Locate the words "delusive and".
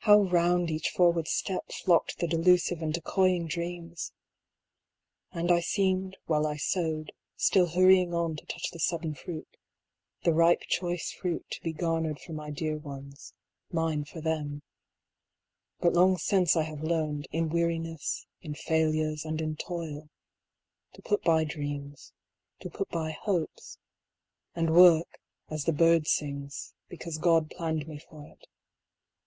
2.28-2.92